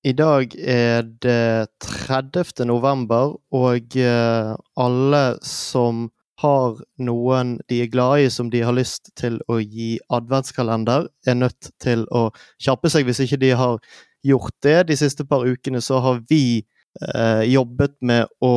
I 0.00 0.12
dag 0.16 0.54
er 0.56 1.02
det 1.20 1.68
30. 1.84 2.64
november, 2.64 3.34
og 3.52 3.96
eh, 4.00 4.54
alle 4.80 5.24
som 5.44 6.06
har 6.40 6.78
noen 7.04 7.58
de 7.68 7.82
er 7.84 7.90
glad 7.92 8.22
i 8.24 8.30
som 8.32 8.48
de 8.48 8.62
har 8.64 8.72
lyst 8.72 9.12
til 9.20 9.36
å 9.44 9.58
gi 9.60 9.98
adventskalender, 10.08 11.04
er 11.28 11.36
nødt 11.36 11.68
til 11.84 12.06
å 12.16 12.30
kjappe 12.56 12.88
seg. 12.88 13.04
Hvis 13.04 13.20
ikke 13.26 13.42
de 13.44 13.52
har 13.60 13.76
gjort 14.24 14.56
det 14.64 14.78
de 14.88 14.96
siste 14.96 15.28
par 15.28 15.44
ukene, 15.44 15.84
så 15.84 16.00
har 16.00 16.24
vi 16.32 16.64
eh, 17.04 17.44
jobbet 17.52 17.98
med 18.00 18.32
å, 18.40 18.54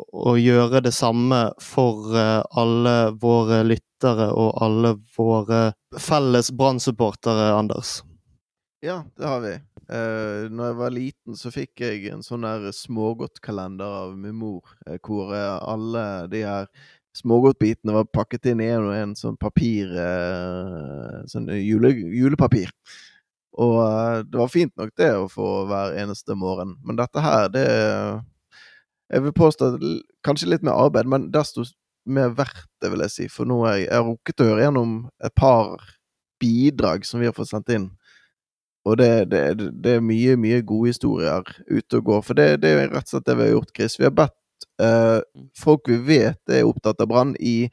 å, 0.00 0.36
gjøre 0.40 0.80
det 0.88 0.96
samme 0.96 1.50
for 1.60 2.16
eh, 2.16 2.40
alle 2.56 2.96
våre 3.20 3.66
lyttere 3.68 4.32
og 4.32 4.56
alle 4.64 4.96
våre 5.18 5.66
felles 6.00 6.54
Brann-supportere, 6.56 7.52
Anders. 7.52 7.98
Ja, 8.80 9.02
det 9.12 9.28
har 9.28 9.44
vi. 9.44 9.58
Uh, 9.86 10.50
når 10.50 10.64
jeg 10.66 10.76
var 10.80 10.94
liten, 10.94 11.36
så 11.38 11.50
fikk 11.54 11.82
jeg 11.84 12.08
en 12.10 12.24
sånn 12.26 12.42
der 12.42 12.72
smågodtkalender 12.74 13.98
av 14.02 14.16
min 14.18 14.34
mor, 14.34 14.64
uh, 14.88 14.96
hvor 14.98 15.30
uh, 15.30 15.60
alle 15.62 16.02
de 16.32 16.40
her 16.42 16.66
smågodtbitene 17.14 17.94
var 17.94 18.08
pakket 18.10 18.50
inn 18.50 18.64
i 18.64 18.66
en 18.74 18.88
og 18.88 18.96
en 18.96 19.14
sånn 19.16 19.38
papir 19.40 19.92
uh, 19.94 21.22
Sånn 21.30 21.46
jule, 21.54 21.92
julepapir. 21.94 22.74
Og 23.56 23.78
det 24.28 24.36
var 24.36 24.50
fint 24.52 24.74
nok, 24.76 24.90
det, 24.98 25.12
å 25.16 25.30
få 25.32 25.46
hver 25.70 25.94
eneste 25.96 26.34
morgen. 26.36 26.74
Men 26.84 26.98
dette 26.98 27.22
her, 27.24 27.46
det 27.48 27.64
Jeg 29.08 29.22
vil 29.22 29.32
påstå 29.32 29.70
kanskje 30.26 30.50
litt 30.50 30.66
mer 30.66 30.76
arbeid, 30.76 31.06
men 31.06 31.30
desto 31.32 31.62
mer 32.06 32.34
verdt 32.34 32.66
det, 32.82 32.90
vil 32.90 33.04
jeg 33.06 33.14
si. 33.14 33.28
For 33.32 33.48
nå 33.48 33.62
har 33.64 33.78
jeg, 33.78 33.86
jeg 33.86 34.06
rukket 34.10 34.42
å 34.42 34.48
høre 34.50 34.66
gjennom 34.66 34.96
et 35.24 35.34
par 35.38 35.78
bidrag 36.42 37.06
som 37.06 37.22
vi 37.22 37.30
har 37.30 37.36
fått 37.36 37.50
sendt 37.54 37.72
inn. 37.72 37.88
Og 38.86 38.98
det, 39.00 39.10
det, 39.32 39.42
det, 39.82 39.96
er 39.98 40.04
mye, 40.04 40.36
mye 40.38 40.62
gode 40.66 40.92
historier 40.92 41.46
ute 41.66 41.98
og 41.98 42.04
går. 42.06 42.20
For 42.22 42.38
det, 42.38 42.48
det, 42.62 42.70
er 42.70 42.92
rett 42.92 43.08
og 43.08 43.16
slett 43.16 43.26
det 43.26 43.38
vi 43.38 43.48
har 43.48 43.54
gjort, 43.56 43.72
Chris. 43.74 43.98
Vi 43.98 44.06
har 44.06 44.14
bedt 44.14 44.68
eh, 44.82 45.18
folk 45.58 45.90
vi 45.90 45.98
vet 46.06 46.54
er 46.54 46.68
opptatt 46.68 47.02
av 47.02 47.10
brann, 47.10 47.34
i 47.40 47.66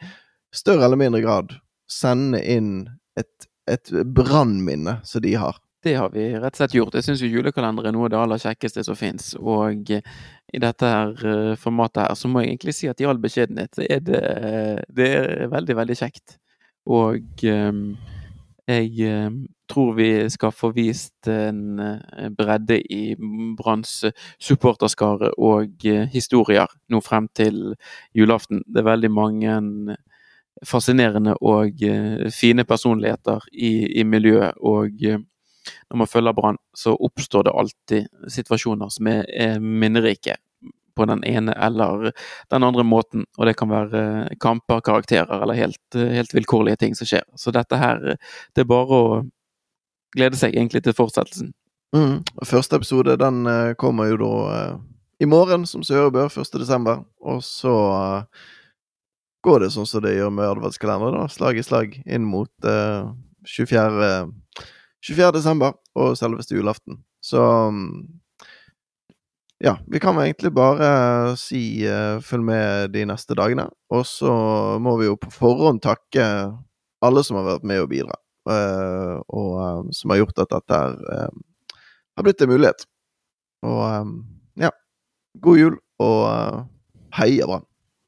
større 0.54 0.88
eller 0.88 1.00
mindre 1.00 1.22
grad 1.22 1.54
sende 1.92 2.42
inn 2.42 2.88
et, 3.20 3.48
et 3.70 3.94
brannminne 4.16 5.00
som 5.06 5.22
de 5.22 5.36
har. 5.38 5.60
Det 5.84 5.98
har 6.00 6.14
vi 6.14 6.30
rett 6.32 6.56
og 6.56 6.62
slett 6.62 6.78
gjort. 6.78 6.96
Jeg 6.96 7.06
syns 7.10 7.22
julekalender 7.28 7.90
er 7.90 7.94
noe 7.94 8.08
av 8.08 8.14
det 8.14 8.20
aller 8.22 8.40
kjekkeste 8.40 8.86
som 8.88 8.96
fins. 8.96 9.34
Og 9.36 9.92
i 9.92 10.62
dette 10.64 10.90
her 10.90 11.12
uh, 11.28 11.56
formatet 11.60 12.06
her, 12.06 12.16
så 12.16 12.32
må 12.32 12.42
jeg 12.42 12.54
egentlig 12.54 12.76
si 12.78 12.88
at 12.88 13.04
i 13.04 13.08
all 13.10 13.20
beskjedenhet 13.22 13.82
er 13.84 14.00
det, 14.08 14.22
det 14.96 15.10
er 15.20 15.52
veldig, 15.52 15.76
veldig 15.82 15.98
kjekt. 16.00 16.38
Og 16.88 17.44
um, 17.52 17.84
jeg 18.68 18.94
eh, 19.04 19.32
tror 19.68 19.92
vi 19.98 20.10
skal 20.32 20.54
få 20.56 20.70
vist 20.72 21.28
en 21.28 21.80
eh, 21.84 22.30
bredde 22.32 22.78
i 22.80 23.16
Branns 23.60 24.06
supporterskare 24.40 25.34
og 25.36 25.84
eh, 25.86 26.08
historier 26.14 26.72
nå 26.90 27.02
frem 27.04 27.28
til 27.36 27.76
julaften. 28.16 28.64
Det 28.64 28.80
er 28.80 28.88
veldig 28.88 29.12
mange 29.12 29.98
fascinerende 30.64 31.34
og 31.42 31.82
fine 32.32 32.64
personligheter 32.64 33.42
i, 33.52 34.00
i 34.00 34.04
miljøet. 34.08 34.54
Og 34.62 35.02
når 35.02 35.98
man 35.98 36.08
følger 36.08 36.36
Brann, 36.38 36.60
så 36.78 36.94
oppstår 36.96 37.44
det 37.50 37.56
alltid 37.58 38.30
situasjoner 38.32 38.94
som 38.94 39.10
er 39.12 39.58
minnerike 39.60 40.38
på 40.96 41.08
den 41.10 41.24
ene 41.28 41.56
eller 41.58 42.12
den 42.54 42.64
andre 42.64 42.86
måten. 42.88 43.26
Og 43.38 43.50
det 43.50 43.56
kan 43.60 43.72
være 43.72 44.36
kamper, 44.44 44.82
karakterer 44.86 45.42
eller 45.42 45.58
helt, 45.58 45.82
helt 45.96 46.34
vilkårlige 46.36 46.82
ting 46.84 46.96
som 46.98 47.10
skjer. 47.10 47.26
Så 47.40 47.54
dette 47.56 47.80
her, 47.80 48.16
det 48.54 48.66
er 48.66 48.70
bare 48.70 49.00
å 49.00 49.22
glede 50.14 50.40
seg 50.40 50.56
egentlig 50.56 50.84
til 50.86 50.96
fortsettelsen. 50.98 51.54
Mm. 51.94 52.24
Første 52.46 52.80
episode 52.80 53.18
den 53.22 53.46
uh, 53.46 53.74
kommer 53.78 54.10
jo 54.10 54.20
da 54.22 54.34
uh, 54.50 54.82
i 55.22 55.30
morgen, 55.30 55.68
som 55.70 55.84
seg 55.86 56.10
bør, 56.14 56.32
1. 56.32 56.58
desember. 56.62 57.04
Og 57.22 57.44
så 57.46 57.74
uh, 57.74 58.48
går 59.46 59.66
det 59.66 59.74
sånn 59.76 59.90
som 59.90 60.04
det 60.06 60.16
gjør 60.16 60.34
med 60.34 60.50
adventskalenderen, 60.56 61.22
da. 61.22 61.30
Slag 61.32 61.60
i 61.60 61.66
slag 61.66 62.00
inn 62.06 62.26
mot 62.26 62.52
24. 62.64 64.10
24. 65.04 65.32
desember 65.36 65.76
og 66.00 66.16
selveste 66.18 66.56
julaften. 66.56 67.02
Så 67.24 67.42
um, 67.44 68.22
ja, 69.64 69.78
vi 69.88 70.00
kan 70.04 70.18
egentlig 70.20 70.52
bare 70.52 70.88
si 71.40 71.86
uh, 71.88 72.20
følg 72.24 72.44
med 72.44 72.92
de 72.92 73.06
neste 73.08 73.36
dagene. 73.40 73.70
Og 73.96 74.04
så 74.08 74.34
må 74.84 74.98
vi 75.00 75.08
jo 75.08 75.16
på 75.20 75.32
forhånd 75.32 75.80
takke 75.86 76.26
alle 77.04 77.24
som 77.24 77.40
har 77.40 77.48
vært 77.48 77.68
med 77.68 77.84
og 77.84 77.90
bidra, 77.92 78.18
uh, 78.52 79.24
og 79.32 79.52
uh, 79.56 79.82
som 79.96 80.12
har 80.12 80.20
gjort 80.24 80.44
at 80.44 80.52
dette 80.58 80.82
har 80.84 82.28
blitt 82.28 82.44
en 82.44 82.52
mulighet. 82.52 82.84
Og 83.64 84.12
ja, 84.60 84.74
god 85.42 85.62
jul, 85.62 85.78
og 86.04 86.68
heia 87.16 87.48
Brann! 87.48 87.70